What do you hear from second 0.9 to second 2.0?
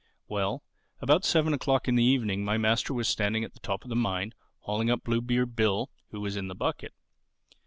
about seven o'clock in